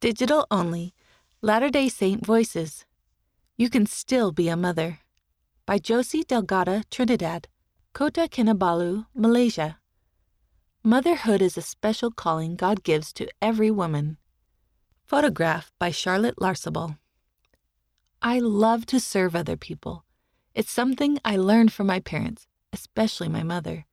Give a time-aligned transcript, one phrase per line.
[0.00, 0.94] Digital only,
[1.42, 2.86] Latter day Saint Voices.
[3.58, 5.00] You can still be a mother.
[5.66, 7.48] By Josie Delgada, Trinidad,
[7.92, 9.76] Kota Kinabalu, Malaysia.
[10.82, 14.16] Motherhood is a special calling God gives to every woman.
[15.04, 16.96] Photograph by Charlotte Larcabal.
[18.22, 20.06] I love to serve other people.
[20.54, 23.84] It's something I learned from my parents, especially my mother.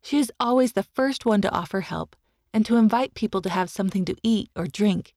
[0.00, 2.16] She is always the first one to offer help
[2.54, 5.12] and to invite people to have something to eat or drink.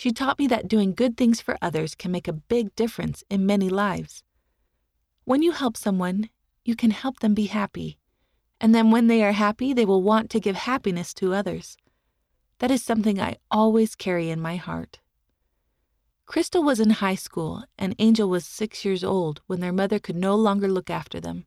[0.00, 3.44] She taught me that doing good things for others can make a big difference in
[3.44, 4.24] many lives.
[5.24, 6.30] When you help someone,
[6.64, 7.98] you can help them be happy.
[8.62, 11.76] And then when they are happy, they will want to give happiness to others.
[12.60, 15.00] That is something I always carry in my heart.
[16.24, 20.16] Crystal was in high school, and Angel was six years old when their mother could
[20.16, 21.44] no longer look after them.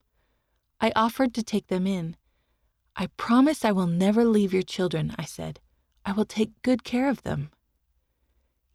[0.79, 2.17] I offered to take them in.
[2.95, 5.59] I promise I will never leave your children, I said.
[6.05, 7.49] I will take good care of them.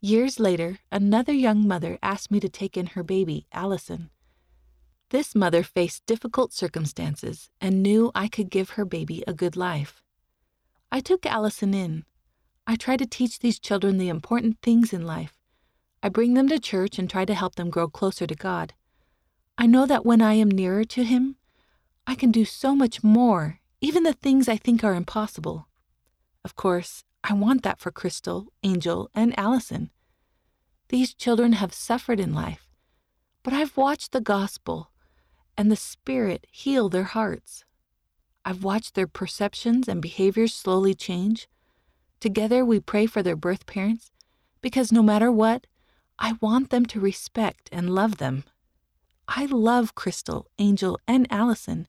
[0.01, 4.09] Years later, another young mother asked me to take in her baby, Allison.
[5.09, 10.01] This mother faced difficult circumstances and knew I could give her baby a good life.
[10.89, 12.05] I took Allison in.
[12.65, 15.37] I try to teach these children the important things in life.
[16.01, 18.73] I bring them to church and try to help them grow closer to God.
[19.57, 21.35] I know that when I am nearer to Him,
[22.07, 25.67] I can do so much more, even the things I think are impossible.
[26.45, 29.89] Of course, I want that for Crystal, Angel, and Allison.
[30.89, 32.67] These children have suffered in life,
[33.43, 34.91] but I've watched the gospel
[35.55, 37.63] and the Spirit heal their hearts.
[38.43, 41.47] I've watched their perceptions and behaviors slowly change.
[42.19, 44.11] Together, we pray for their birth parents
[44.61, 45.67] because no matter what,
[46.17, 48.43] I want them to respect and love them.
[49.27, 51.87] I love Crystal, Angel, and Allison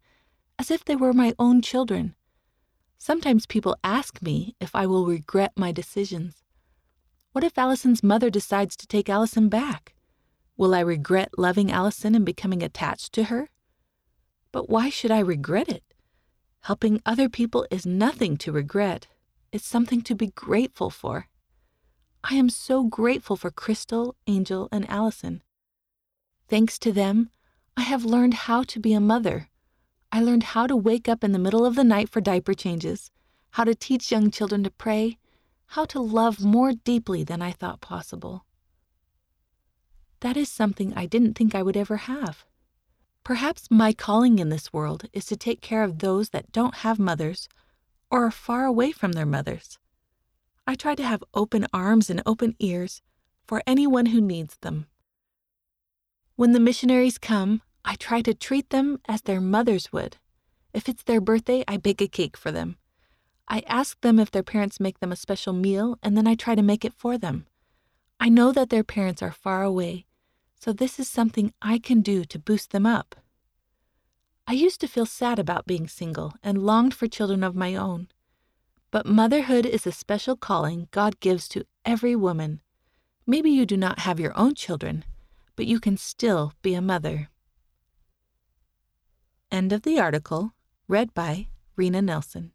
[0.58, 2.14] as if they were my own children.
[2.98, 6.39] Sometimes people ask me if I will regret my decisions.
[7.32, 9.94] What if Allison's mother decides to take Allison back?
[10.56, 13.50] Will I regret loving Allison and becoming attached to her?
[14.50, 15.84] But why should I regret it?
[16.62, 19.06] Helping other people is nothing to regret.
[19.52, 21.28] It's something to be grateful for.
[22.24, 25.42] I am so grateful for Crystal, Angel, and Allison.
[26.48, 27.30] Thanks to them,
[27.76, 29.48] I have learned how to be a mother.
[30.10, 33.12] I learned how to wake up in the middle of the night for diaper changes,
[33.52, 35.19] how to teach young children to pray,
[35.70, 38.44] how to love more deeply than I thought possible.
[40.18, 42.44] That is something I didn't think I would ever have.
[43.22, 46.98] Perhaps my calling in this world is to take care of those that don't have
[46.98, 47.48] mothers
[48.10, 49.78] or are far away from their mothers.
[50.66, 53.00] I try to have open arms and open ears
[53.46, 54.86] for anyone who needs them.
[56.34, 60.16] When the missionaries come, I try to treat them as their mothers would.
[60.74, 62.76] If it's their birthday, I bake a cake for them.
[63.52, 66.54] I ask them if their parents make them a special meal, and then I try
[66.54, 67.48] to make it for them.
[68.20, 70.06] I know that their parents are far away,
[70.54, 73.16] so this is something I can do to boost them up.
[74.46, 78.06] I used to feel sad about being single and longed for children of my own.
[78.92, 82.60] But motherhood is a special calling God gives to every woman.
[83.26, 85.04] Maybe you do not have your own children,
[85.56, 87.30] but you can still be a mother.
[89.50, 90.52] End of the article,
[90.86, 92.52] read by Rena Nelson.